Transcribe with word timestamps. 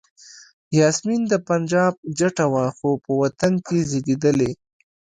یاسمین 0.79 1.21
د 1.27 1.33
پنجاب 1.47 1.93
جټه 2.17 2.45
وه 2.51 2.65
خو 2.77 2.89
په 3.03 3.11
وطن 3.21 3.53
کې 3.65 3.77
زیږېدلې. 3.89 4.51